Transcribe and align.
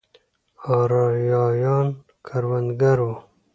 ارایایان 0.77 1.87
کروندګر 2.27 2.97
وو. 3.07 3.13